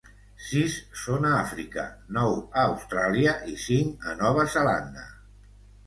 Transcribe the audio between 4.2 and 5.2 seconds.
Nova Zelanda.